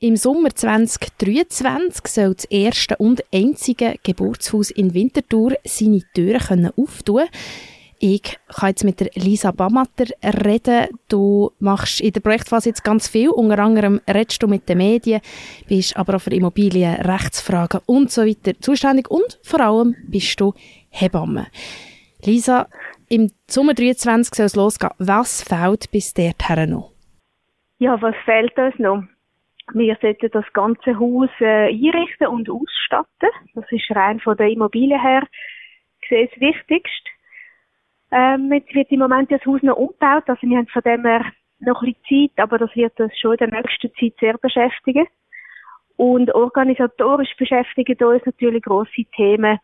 Im 0.00 0.14
Sommer 0.14 0.50
2023 0.54 2.06
soll 2.06 2.34
das 2.34 2.44
erste 2.44 2.96
und 2.98 3.24
einzige 3.34 3.96
Geburtshaus 4.04 4.70
in 4.70 4.94
Winterthur 4.94 5.54
seine 5.64 6.02
Türen 6.14 6.38
können 6.38 6.70
auftun 6.76 7.24
ich 8.00 8.38
kann 8.46 8.68
jetzt 8.68 8.84
mit 8.84 9.00
der 9.00 9.10
Lisa 9.16 9.50
Bamatter 9.50 10.04
reden. 10.22 10.86
Du 11.08 11.50
machst 11.58 12.00
in 12.00 12.12
der 12.12 12.20
Projektphase 12.20 12.68
jetzt 12.68 12.84
ganz 12.84 13.08
viel. 13.08 13.28
Unter 13.30 13.58
anderem 13.58 14.00
redest 14.08 14.40
du 14.40 14.46
mit 14.46 14.68
den 14.68 14.78
Medien, 14.78 15.20
bist 15.66 15.96
aber 15.96 16.14
auch 16.14 16.20
für 16.20 16.30
Immobilien, 16.30 16.94
Rechtsfragen 16.94 17.80
und 17.86 18.12
so 18.12 18.24
weiter 18.24 18.52
zuständig 18.60 19.10
und 19.10 19.40
vor 19.42 19.58
allem 19.58 19.96
bist 20.06 20.40
du 20.40 20.54
Hebamme. 20.90 21.48
Lisa, 22.24 22.68
im 23.08 23.32
Sommer 23.48 23.74
23 23.74 24.32
soll 24.32 24.46
es 24.46 24.54
losgehen. 24.54 24.92
Was 24.98 25.42
fehlt 25.42 25.90
bis 25.90 26.14
dorthin 26.14 26.70
noch? 26.70 26.92
Ja, 27.78 28.00
was 28.00 28.14
fehlt 28.24 28.56
uns 28.58 28.78
noch? 28.78 29.02
Wir 29.74 29.96
sollten 30.00 30.30
das 30.30 30.50
ganze 30.52 30.98
Haus 30.98 31.30
äh, 31.40 31.68
einrichten 31.68 32.26
und 32.28 32.48
ausstatten. 32.48 33.30
Das 33.54 33.64
ist 33.70 33.90
rein 33.90 34.20
von 34.20 34.36
der 34.36 34.48
Immobilie 34.48 35.00
her 35.00 35.26
gesehen 36.00 36.28
das 36.30 36.40
Wichtigste. 36.40 37.10
Ähm, 38.10 38.50
jetzt 38.52 38.74
wird 38.74 38.90
im 38.90 39.00
Moment 39.00 39.30
das 39.30 39.44
Haus 39.44 39.62
noch 39.62 39.76
umgebaut, 39.76 40.24
also 40.26 40.40
wir 40.42 40.56
haben 40.56 40.66
von 40.68 40.82
dem 40.82 41.04
her 41.04 41.24
noch 41.60 41.82
ein 41.82 41.94
bisschen 42.08 42.30
Zeit, 42.30 42.42
aber 42.42 42.58
das 42.58 42.74
wird 42.74 42.98
uns 43.00 43.18
schon 43.18 43.32
in 43.32 43.50
der 43.50 43.60
nächsten 43.60 43.92
Zeit 43.94 44.14
sehr 44.18 44.38
beschäftigen. 44.38 45.06
Und 45.96 46.32
organisatorisch 46.34 47.34
beschäftigen 47.36 48.02
uns 48.02 48.24
natürlich 48.24 48.62
grosse 48.62 49.04
Themen, 49.16 49.58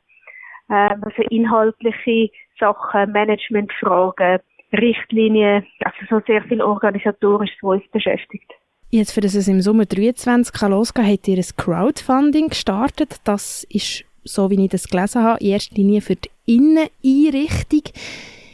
äh, 0.68 0.74
also 0.74 1.22
inhaltliche 1.30 2.30
Sachen, 2.58 3.12
Managementfragen, 3.12 4.40
Richtlinien, 4.72 5.64
also 5.84 5.96
so 6.10 6.20
sehr 6.26 6.42
viel 6.42 6.60
organisatorisch, 6.60 7.56
was 7.62 7.80
uns 7.80 7.90
beschäftigt. 7.92 8.52
Jetzt, 8.94 9.10
für 9.10 9.20
das 9.20 9.34
es 9.34 9.48
im 9.48 9.60
Sommer 9.60 9.86
23 9.86 10.54
kann 10.54 10.70
losgehen, 10.70 11.10
habt 11.10 11.26
ihr 11.26 11.36
ein 11.36 11.56
Crowdfunding 11.56 12.50
gestartet. 12.50 13.16
Das 13.24 13.64
ist, 13.68 14.04
so 14.22 14.50
wie 14.50 14.64
ich 14.66 14.70
das 14.70 14.86
gelesen 14.86 15.24
habe, 15.24 15.40
in 15.40 15.50
erster 15.50 15.74
Linie 15.74 16.00
für 16.00 16.14
die 16.14 16.30
Inneneinrichtung. 16.46 17.92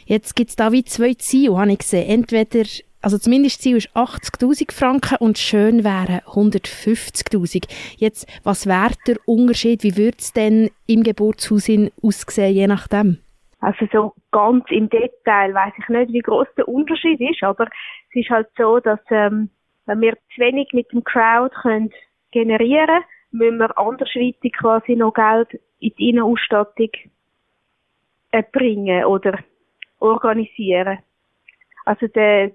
Jetzt 0.07 0.35
gibt 0.35 0.49
es 0.49 0.55
da 0.55 0.71
wie 0.71 0.83
zwei 0.83 1.13
Ziele, 1.13 1.55
habe 1.55 1.71
ich 1.73 1.77
gesehen. 1.77 2.09
Entweder, 2.09 2.67
also 3.03 3.19
zumindest 3.19 3.61
Ziel 3.61 3.77
ist 3.77 3.95
80'000 3.95 4.71
Franken 4.71 5.17
und 5.17 5.37
schön 5.37 5.83
wären 5.83 6.21
150'000. 6.21 7.67
Jetzt, 7.97 8.27
was 8.43 8.65
wäre 8.65 8.95
der 9.05 9.17
Unterschied? 9.25 9.83
Wie 9.83 9.95
würde 9.95 10.17
es 10.17 10.33
denn 10.33 10.71
im 10.87 11.03
Geburtshaus 11.03 11.69
aussehen, 12.01 12.55
je 12.55 12.65
nachdem? 12.65 13.19
Also 13.59 13.85
so 13.93 14.13
ganz 14.31 14.63
im 14.71 14.89
Detail 14.89 15.53
weiß 15.53 15.73
ich 15.77 15.87
nicht, 15.87 16.13
wie 16.13 16.21
groß 16.21 16.47
der 16.57 16.67
Unterschied 16.67 17.21
ist, 17.21 17.43
aber 17.43 17.65
es 18.09 18.23
ist 18.23 18.31
halt 18.31 18.47
so, 18.57 18.79
dass 18.79 18.99
ähm, 19.11 19.51
wenn 19.91 20.01
wir 20.01 20.13
zu 20.33 20.41
wenig 20.41 20.69
mit 20.71 20.91
dem 20.91 21.03
Crowd 21.03 21.53
können 21.61 21.91
generieren 22.31 23.03
müssen 23.31 23.57
wir 23.57 23.77
andersweitig 23.77 24.53
quasi 24.53 24.95
noch 24.95 25.13
Geld 25.13 25.53
in 25.79 25.93
die 25.97 26.09
Innenausstattung 26.09 26.89
bringen 28.51 29.05
oder 29.05 29.39
organisieren. 29.99 30.99
Also 31.85 32.07
der, 32.07 32.51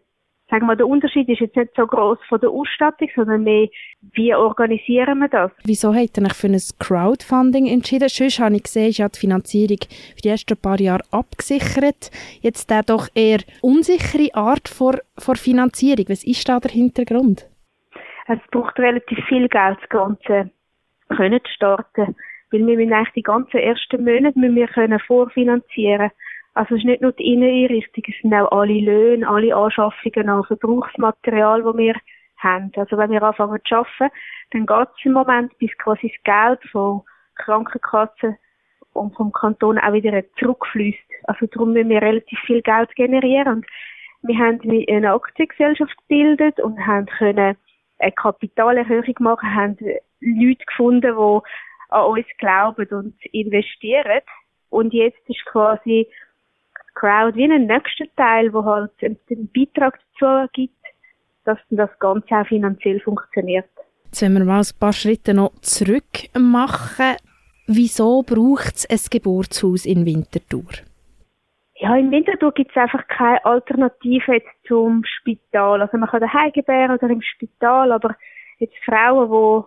sagen 0.48 0.66
wir, 0.66 0.76
der 0.76 0.86
Unterschied 0.86 1.28
ist 1.28 1.40
jetzt 1.40 1.56
nicht 1.56 1.74
so 1.76 1.86
groß 1.86 2.18
von 2.28 2.40
der 2.40 2.50
Ausstattung, 2.50 3.08
sondern 3.14 3.42
mehr, 3.42 3.68
wie 4.12 4.34
organisieren 4.34 5.18
wir 5.18 5.28
das? 5.28 5.50
Wieso 5.64 5.94
hat 5.94 6.16
ihr 6.16 6.24
euch 6.24 6.34
für 6.34 6.46
ein 6.46 6.60
Crowdfunding 6.78 7.66
entschieden? 7.66 8.08
Sonst 8.08 8.38
habe 8.38 8.56
ich 8.56 8.62
gesehen, 8.62 8.90
ist 8.90 8.98
ja 8.98 9.08
die 9.08 9.18
Finanzierung 9.18 9.78
für 10.14 10.22
die 10.22 10.28
ersten 10.28 10.56
paar 10.56 10.80
Jahre 10.80 11.02
abgesichert. 11.10 12.10
Jetzt 12.40 12.70
der 12.70 12.82
doch 12.82 13.08
eher 13.14 13.40
unsichere 13.60 14.34
Art 14.34 14.68
vor, 14.68 14.94
vor 15.18 15.36
Finanzierung. 15.36 16.06
Was 16.08 16.24
ist 16.24 16.48
da 16.48 16.60
der 16.60 16.70
Hintergrund? 16.70 17.46
Es 18.28 18.38
braucht 18.50 18.78
relativ 18.78 19.18
viel 19.26 19.48
Geld, 19.48 19.78
das 19.80 19.88
Ganze 19.88 20.50
können 21.08 21.40
starten. 21.54 22.16
Weil 22.50 22.66
wir 22.66 22.76
müssen 22.76 22.92
eigentlich 22.92 23.14
die 23.14 23.22
ganzen 23.22 23.58
ersten 23.58 24.04
Monate 24.04 24.38
müssen 24.38 24.56
wir 24.56 24.68
können 24.68 25.00
vorfinanzieren. 25.00 26.10
Also 26.56 26.74
es 26.74 26.80
ist 26.80 26.86
nicht 26.86 27.02
nur 27.02 27.12
die 27.12 27.34
Inneneinrichtung, 27.34 28.02
es 28.08 28.14
sind 28.22 28.32
auch 28.32 28.50
alle 28.50 28.80
Löhne, 28.80 29.28
alle 29.28 29.54
Anschaffungen 29.54 30.30
an 30.30 30.42
Verbrauchsmaterial, 30.44 31.60
die 31.60 31.78
wir 31.78 31.94
haben. 32.38 32.72
Also 32.76 32.96
wenn 32.96 33.10
wir 33.10 33.22
anfangen 33.22 33.60
zu 33.68 33.74
arbeiten, 33.74 34.14
dann 34.52 34.64
geht 34.64 34.88
es 34.96 35.04
im 35.04 35.12
Moment, 35.12 35.58
bis 35.58 35.76
quasi 35.76 36.10
das 36.10 36.24
Geld 36.24 36.70
von 36.72 37.02
Krankenkassen 37.34 38.38
und 38.94 39.14
vom 39.16 39.32
Kanton 39.32 39.78
auch 39.78 39.92
wieder 39.92 40.22
zurückfließt. 40.38 40.98
Also 41.24 41.44
darum 41.46 41.74
müssen 41.74 41.90
wir 41.90 42.00
relativ 42.00 42.38
viel 42.46 42.62
Geld 42.62 42.88
generieren. 42.96 43.56
Und 43.56 43.66
wir 44.22 44.38
haben 44.38 44.58
eine 44.62 45.12
Aktiengesellschaft 45.12 45.94
gebildet 46.08 46.58
und 46.58 46.78
haben 46.86 47.04
können 47.04 47.58
eine 47.98 48.12
Kapitalerhöhung 48.12 49.14
machen, 49.18 49.54
haben 49.54 49.76
Leute 50.20 50.64
gefunden, 50.64 51.02
die 51.02 51.40
an 51.90 52.04
uns 52.06 52.26
glauben 52.38 52.88
und 52.92 53.14
investieren. 53.26 54.22
Und 54.70 54.94
jetzt 54.94 55.20
ist 55.28 55.44
quasi 55.44 56.08
Crowd 56.96 57.36
wie 57.36 57.44
ein 57.44 57.66
nächster 57.66 58.06
Teil, 58.16 58.52
wo 58.52 58.64
halt 58.64 58.90
den 59.00 59.48
Beitrag 59.54 59.98
dazu 60.18 60.48
gibt, 60.52 60.74
dass 61.44 61.58
das 61.70 61.90
Ganze 62.00 62.34
auch 62.34 62.46
finanziell 62.46 63.00
funktioniert. 63.00 63.68
Jetzt 64.06 64.22
wenn 64.22 64.32
wir 64.32 64.44
mal 64.44 64.60
ein 64.60 64.80
paar 64.80 64.92
Schritte 64.92 65.34
noch 65.34 65.52
zurück 65.60 66.28
machen. 66.34 67.16
Wieso 67.68 68.22
braucht 68.22 68.76
es 68.76 68.86
ein 68.88 68.98
Geburtshaus 69.10 69.86
in 69.86 70.06
Winterthur? 70.06 70.64
Ja, 71.78 71.94
in 71.96 72.10
Winterthur 72.10 72.52
gibt 72.52 72.70
es 72.70 72.76
einfach 72.76 73.06
keine 73.08 73.44
Alternative 73.44 74.40
zum 74.66 75.04
Spital. 75.04 75.82
Also 75.82 75.98
man 75.98 76.08
kann 76.08 76.20
daheim 76.20 76.52
gebären 76.52 76.96
oder 76.96 77.10
im 77.10 77.20
Spital, 77.20 77.92
aber 77.92 78.16
jetzt 78.58 78.76
Frauen, 78.84 79.30
die 79.30 79.66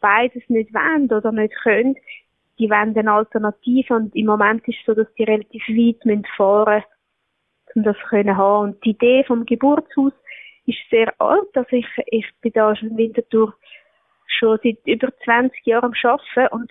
beides 0.00 0.42
nicht 0.48 0.74
wollen 0.74 1.12
oder 1.12 1.30
nicht 1.30 1.54
können, 1.62 1.94
die 2.60 2.68
wollen 2.68 2.96
eine 2.96 3.12
Alternative 3.12 3.94
und 3.94 4.14
im 4.14 4.26
Moment 4.26 4.68
ist 4.68 4.78
es 4.80 4.86
so, 4.86 4.94
dass 4.94 5.12
die 5.14 5.24
relativ 5.24 5.66
weit 5.68 6.26
fahren 6.36 6.74
müssen, 6.74 7.76
um 7.76 7.82
das 7.84 7.96
können 8.10 8.36
haben. 8.36 8.68
Und 8.68 8.84
die 8.84 8.90
Idee 8.90 9.24
vom 9.24 9.46
Geburtshaus 9.46 10.12
ist 10.66 10.78
sehr 10.90 11.12
alt. 11.18 11.48
Also 11.54 11.74
ich, 11.74 11.86
ich 12.06 12.26
bin 12.42 12.52
da 12.52 12.76
schon 12.76 12.90
in 12.90 12.98
Winterthur 12.98 13.54
schon 14.26 14.58
seit 14.62 14.78
über 14.86 15.08
20 15.24 15.66
Jahren 15.66 15.92
am 15.92 15.94
Arbeiten 16.02 16.54
und 16.54 16.70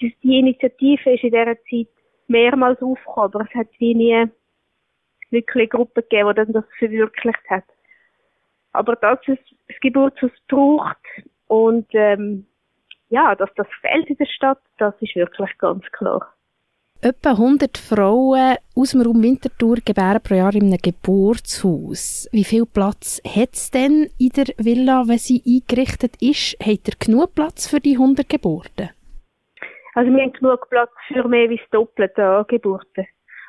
die, 0.00 0.14
die 0.22 0.38
Initiative 0.38 1.14
ist 1.14 1.24
in 1.24 1.30
dieser 1.30 1.56
Zeit 1.68 1.88
mehrmals 2.28 2.80
aufgekommen, 2.80 3.34
aber 3.34 3.40
es 3.40 3.54
hat 3.54 3.68
wie 3.78 3.94
nie 3.94 4.26
wirklich 5.30 5.62
eine 5.62 5.84
Gruppe 5.84 6.02
gegeben, 6.02 6.46
die 6.46 6.52
das 6.52 6.64
verwirklicht 6.78 7.50
hat. 7.50 7.64
Aber 8.72 8.96
dass 8.96 9.18
es 9.26 9.38
das 9.68 9.80
Geburtshaus 9.80 10.30
braucht 10.48 10.96
und 11.48 11.86
ähm, 11.92 12.46
ja, 13.12 13.34
dass 13.34 13.50
das 13.56 13.66
fehlt 13.82 14.08
in 14.08 14.16
der 14.16 14.26
Stadt, 14.26 14.58
das 14.78 14.94
ist 15.00 15.14
wirklich 15.14 15.50
ganz 15.58 15.84
klar. 15.92 16.32
Etwa 17.02 17.30
100 17.32 17.76
Frauen 17.76 18.56
aus 18.76 18.92
dem 18.92 19.02
Raum 19.02 19.22
Winterthur 19.22 19.76
gebären 19.84 20.22
pro 20.22 20.34
Jahr 20.34 20.54
in 20.54 20.66
einem 20.66 20.78
Geburtshaus. 20.80 22.28
Wie 22.32 22.44
viel 22.44 22.64
Platz 22.64 23.20
hat 23.26 23.54
es 23.54 23.70
denn 23.70 24.08
in 24.18 24.30
der 24.30 24.46
Villa, 24.56 25.02
wenn 25.08 25.18
sie 25.18 25.42
eingerichtet 25.44 26.14
ist? 26.22 26.56
Hat 26.60 26.88
er 26.88 26.94
genug 27.04 27.34
Platz 27.34 27.68
für 27.68 27.80
die 27.80 27.94
100 27.94 28.28
Geburten? 28.28 28.90
Also 29.94 30.10
wir 30.10 30.22
haben 30.22 30.32
genug 30.32 30.70
Platz 30.70 30.92
für 31.08 31.28
mehr 31.28 31.50
als 31.50 31.60
das 31.60 31.70
Doppelte 31.70 32.24
an 32.24 32.46
Geburten. 32.46 33.06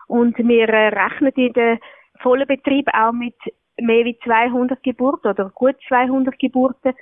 Und 0.08 0.38
wir 0.38 0.68
äh, 0.68 0.88
rechnen 0.90 1.32
in 1.36 1.54
den 1.54 1.80
vollen 2.22 2.48
Betrieb 2.48 2.90
auch 2.92 3.14
mit 3.14 3.36
mehr 3.80 4.06
als 4.06 4.18
200 4.26 4.84
Geburten 4.84 5.28
oder 5.28 5.52
gut 5.54 5.76
200 5.88 6.38
Geburten 6.38 6.94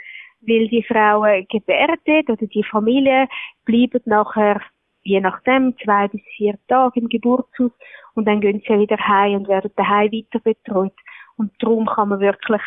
weil 0.41 0.68
die 0.68 0.84
Frauen 0.84 1.46
gebären 1.50 1.97
dort 2.06 2.29
oder 2.29 2.47
die 2.47 2.63
Familien 2.63 3.28
bleiben 3.66 4.02
nachher 4.06 4.62
je 5.03 5.19
nachdem 5.19 5.75
zwei 5.84 6.07
bis 6.07 6.22
vier 6.35 6.56
Tage 6.68 7.00
im 7.00 7.09
Geburtshaus 7.09 7.72
und 8.13 8.25
dann 8.25 8.41
gehen 8.41 8.62
sie 8.68 8.80
wieder 8.80 8.97
heim 8.97 9.35
und 9.35 9.47
werden 9.47 9.72
daheim 9.75 10.12
weiter 10.12 10.40
betreut 10.40 10.94
und 11.38 11.51
darum 11.59 11.85
kann 11.88 12.09
man 12.09 12.19
wirklich 12.19 12.62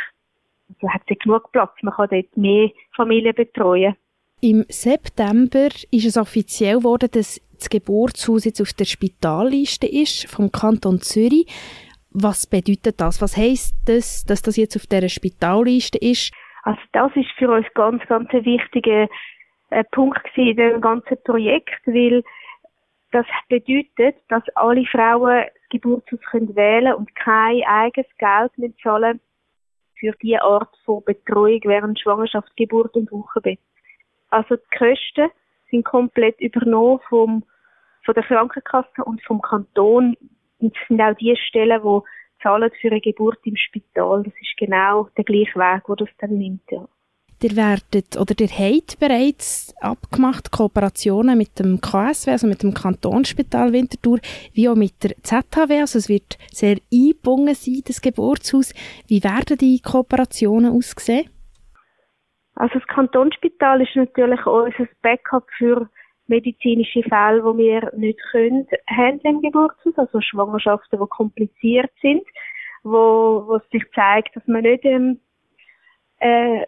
also 0.68 0.88
hat 0.88 1.02
sie 1.08 1.16
genug 1.16 1.52
Platz, 1.52 1.72
man 1.82 1.94
kann 1.94 2.08
dort 2.10 2.36
mehr 2.36 2.70
Familien 2.96 3.34
betreuen. 3.34 3.94
Im 4.40 4.64
September 4.68 5.68
ist 5.90 6.04
es 6.06 6.16
offiziell 6.16 6.78
geworden, 6.78 7.08
dass 7.12 7.40
das 7.56 7.70
Geburtshaus 7.70 8.44
jetzt 8.44 8.60
auf 8.60 8.72
der 8.72 8.84
Spitalliste 8.84 9.86
ist 9.86 10.28
vom 10.28 10.50
Kanton 10.50 11.00
Zürich. 11.00 11.46
Was 12.10 12.46
bedeutet 12.46 13.00
das? 13.00 13.20
Was 13.22 13.36
heisst 13.36 13.74
das, 13.86 14.24
dass 14.24 14.42
das 14.42 14.56
jetzt 14.56 14.76
auf 14.76 14.86
der 14.86 15.08
Spitalliste 15.08 15.98
ist? 15.98 16.32
Also 16.64 16.80
das 16.92 17.14
ist 17.14 17.30
für 17.32 17.50
uns 17.50 17.66
ganz, 17.74 18.02
ganz 18.06 18.30
ein 18.32 18.44
wichtiger 18.44 19.06
äh, 19.70 19.84
Punkt 19.92 20.26
in 20.34 20.56
dem 20.56 20.80
ganzen 20.80 21.22
Projekt, 21.22 21.86
weil 21.86 22.24
das 23.12 23.26
bedeutet, 23.48 24.16
dass 24.28 24.42
alle 24.54 24.84
Frauen 24.86 25.44
das 25.44 25.68
Geburtshaus 25.70 26.20
können 26.30 26.56
wählen 26.56 26.94
und 26.94 27.14
kein 27.14 27.62
eigenes 27.64 28.10
Geld 28.18 28.58
mehr 28.58 28.76
zahlen 28.82 29.20
für 29.98 30.12
die 30.22 30.38
Art 30.38 30.74
von 30.84 31.04
Betreuung 31.04 31.60
während 31.64 32.00
Schwangerschaft, 32.00 32.56
Geburt 32.56 32.94
und 32.94 33.12
Wochenbett. 33.12 33.60
Also 34.30 34.56
die 34.56 34.76
Kosten 34.76 35.30
sind 35.70 35.84
komplett 35.84 36.40
übernommen 36.40 37.00
vom, 37.08 37.44
von 38.04 38.14
der 38.14 38.24
Krankenkasse 38.24 39.04
und 39.04 39.22
vom 39.22 39.40
Kanton. 39.40 40.16
Und 40.60 40.76
es 40.76 40.88
sind 40.88 41.00
auch 41.00 41.14
die 41.14 41.36
Stellen, 41.36 41.82
wo 41.82 42.04
zahlen 42.44 42.70
für 42.80 42.90
eine 42.90 43.00
Geburt 43.00 43.38
im 43.44 43.56
Spital. 43.56 44.22
Das 44.22 44.34
ist 44.34 44.56
genau 44.56 45.08
der 45.16 45.24
gleiche 45.24 45.58
Weg, 45.58 45.82
wo 45.88 45.96
das 45.96 46.08
dann 46.20 46.38
nimmt, 46.38 46.62
ja. 46.70 46.86
Ihr 47.42 47.56
werdet 47.56 48.16
oder 48.18 48.34
ihr 48.38 48.48
habt 48.48 48.98
bereits 48.98 49.74
abgemacht 49.82 50.50
Kooperationen 50.50 51.36
mit 51.36 51.58
dem 51.58 51.78
KSW, 51.78 52.30
also 52.30 52.46
mit 52.46 52.62
dem 52.62 52.72
Kantonsspital 52.72 53.70
Winterthur, 53.70 54.18
wie 54.54 54.66
auch 54.66 54.74
mit 54.74 55.04
der 55.04 55.10
ZHW. 55.22 55.80
Also 55.80 55.98
es 55.98 56.08
wird 56.08 56.38
sehr 56.50 56.78
eingebunden 56.90 57.54
sein, 57.54 57.82
das 57.86 58.00
Geburtshaus. 58.00 58.72
Wie 59.08 59.22
werden 59.22 59.58
die 59.58 59.78
Kooperationen 59.80 60.72
aussehen? 60.72 61.28
Also 62.54 62.78
das 62.78 62.86
Kantonsspital 62.86 63.82
ist 63.82 63.94
natürlich 63.94 64.46
unser 64.46 64.88
Backup 65.02 65.46
für 65.58 65.90
medizinische 66.26 67.02
Fälle, 67.02 67.42
die 67.42 67.58
wir 67.58 67.92
nicht 67.96 68.20
können 68.30 68.66
handeln 68.86 69.36
im 69.36 69.42
Geburtshaus, 69.42 69.96
also 69.96 70.20
Schwangerschaften, 70.20 70.98
die 70.98 71.06
kompliziert 71.08 71.90
sind, 72.00 72.22
wo, 72.82 73.44
wo 73.46 73.60
sich 73.70 73.84
zeigt, 73.94 74.34
dass 74.36 74.46
man 74.46 74.62
nicht 74.62 74.84
ähm, 74.84 75.20
äh, 76.18 76.64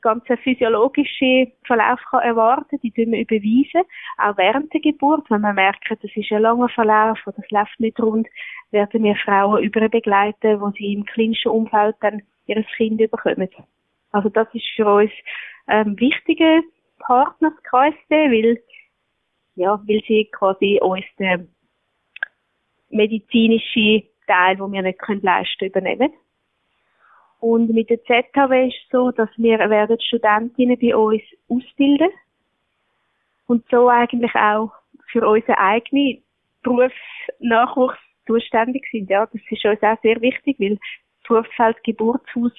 ganz 0.00 0.24
physiologische 0.42 1.52
Verlauf 1.64 2.00
kann 2.10 2.22
erwarten 2.22 2.78
die 2.82 2.90
tun 2.90 3.12
wir 3.12 3.20
überweisen, 3.20 3.82
auch 4.18 4.36
während 4.36 4.72
der 4.72 4.80
Geburt, 4.80 5.30
wenn 5.30 5.42
wir 5.42 5.52
merken, 5.52 5.96
das 6.02 6.10
ist 6.14 6.32
ein 6.32 6.42
langer 6.42 6.68
Verlauf 6.68 7.18
oder 7.26 7.36
das 7.36 7.50
läuft 7.50 7.78
nicht 7.78 8.00
rund, 8.00 8.26
werden 8.70 9.04
wir 9.04 9.14
Frauen 9.16 9.62
überbegleiten, 9.62 10.60
wo 10.60 10.70
sie 10.70 10.92
im 10.92 11.04
klinischen 11.04 11.52
Umfeld 11.52 11.96
dann 12.00 12.22
ihr 12.46 12.64
Kind 12.76 12.98
bekommen. 12.98 13.48
Also 14.12 14.28
das 14.28 14.48
ist 14.54 14.66
für 14.74 14.92
uns 14.92 15.10
ähm, 15.68 15.98
wichtiger 15.98 16.62
Partnerskreis, 17.06 17.94
weil 18.08 18.60
ja, 19.54 19.80
weil 19.86 20.02
sie 20.06 20.28
quasi 20.32 20.78
uns 20.82 21.04
den 21.18 21.48
medizinischen 22.90 24.02
Teil, 24.26 24.56
den 24.56 24.72
wir 24.72 24.82
nicht 24.82 24.98
können 24.98 25.22
leisten 25.22 25.66
übernehmen. 25.66 26.12
Und 27.40 27.70
mit 27.70 27.90
der 27.90 28.02
ZHW 28.04 28.68
ist 28.68 28.74
es 28.74 28.90
so, 28.90 29.10
dass 29.12 29.28
wir 29.36 29.58
werden 29.58 30.00
Studentinnen 30.00 30.78
bei 30.78 30.96
uns 30.96 31.22
ausbilden 31.48 32.10
und 33.46 33.64
so 33.70 33.88
eigentlich 33.88 34.34
auch 34.34 34.72
für 35.12 35.26
unseren 35.26 35.54
eigenen 35.54 36.22
Berufsnachwuchs 36.62 37.98
zuständig 38.26 38.86
sind. 38.90 39.08
Ja, 39.08 39.26
das 39.26 39.40
ist 39.50 39.64
uns 39.64 39.82
auch 39.82 40.00
sehr 40.02 40.20
wichtig, 40.20 40.58
weil 40.58 40.76
das 40.76 41.28
Berufsfeld 41.28 41.82
Geburtshaus 41.84 42.52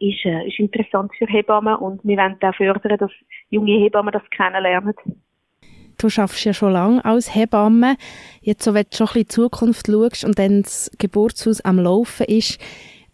ist, 0.00 0.24
äh, 0.24 0.48
ist 0.48 0.58
interessant 0.58 1.12
für 1.16 1.26
Hebammen 1.26 1.76
und 1.76 2.02
wir 2.04 2.16
wollen 2.16 2.36
auch 2.42 2.54
fördern, 2.54 2.98
dass 2.98 3.12
junge 3.50 3.78
Hebammen 3.78 4.12
das 4.12 4.28
kennenlernen. 4.30 4.94
Du 6.00 6.08
schaffst 6.08 6.44
ja 6.44 6.54
schon 6.54 6.72
lange 6.72 7.04
als 7.04 7.34
Hebamme. 7.34 7.96
Jetzt, 8.40 8.64
so, 8.64 8.72
wenn 8.72 8.86
du 8.90 8.96
schon 8.96 9.08
ein 9.08 9.12
bisschen 9.12 9.20
in 9.20 9.26
die 9.26 9.28
Zukunft 9.28 9.86
schaust 9.86 10.24
und 10.24 10.38
dann 10.38 10.62
das 10.62 10.90
Geburtshaus 10.98 11.60
am 11.60 11.78
Laufen 11.78 12.24
ist, 12.26 12.58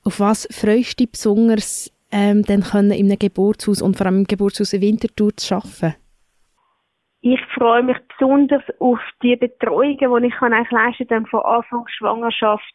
auf 0.05 0.21
was 0.21 0.47
freust 0.53 1.01
du 1.01 1.05
dich 1.05 1.13
besonders, 1.13 1.93
ähm, 2.13 2.45
dann 2.45 2.63
können 2.63 2.93
in 2.93 3.07
einem 3.07 3.19
Geburtshaus 3.19 3.83
und 3.83 3.97
vor 3.97 4.07
allem 4.07 4.19
im 4.19 4.25
Geburtshaus 4.25 4.73
in 4.73 4.83
Winterthur 4.83 5.37
zu 5.37 5.57
arbeiten? 5.57 5.97
Ich 7.23 7.41
freue 7.57 7.83
mich 7.83 7.97
besonders 8.17 8.63
auf 8.79 9.01
die 9.21 9.35
Betreuungen, 9.35 10.23
die 10.23 10.29
ich 10.29 10.35
kann 10.35 10.53
eigentlich 10.53 10.71
leisten 10.71 11.09
kann, 11.09 11.27
von 11.27 11.41
Anfang 11.41 11.85
Schwangerschaft 11.89 12.73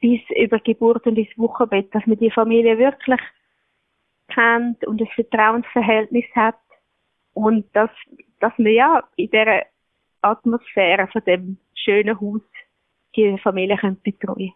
bis 0.00 0.20
über 0.34 0.58
Geburt 0.60 1.06
und 1.06 1.18
ins 1.18 1.36
Wochenbett, 1.36 1.94
dass 1.94 2.06
man 2.06 2.18
die 2.18 2.30
Familie 2.30 2.78
wirklich 2.78 3.20
kennt 4.34 4.84
und 4.86 5.00
ein 5.00 5.08
Vertrauensverhältnis 5.14 6.24
hat 6.34 6.58
und 7.34 7.64
dass, 7.74 7.90
dass 8.40 8.52
man 8.58 8.72
ja 8.72 9.02
in 9.16 9.30
dieser 9.30 9.62
Atmosphäre 10.20 11.08
von 11.08 11.22
dem 11.24 11.58
schönen 11.74 12.20
Haus 12.20 12.42
die 13.16 13.38
Familie 13.38 13.76
betreuen 13.76 14.36
können. 14.36 14.52